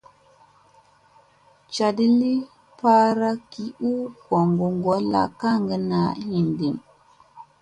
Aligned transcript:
Caɗi 1.73 2.05
li 2.19 2.33
paara 2.79 3.29
gi 3.51 3.65
u 3.91 3.93
goŋgi 4.27 4.67
ŋgolla 4.77 5.21
kaŋga 5.39 5.77
naa 5.89 6.09
hidiim. 6.25 6.75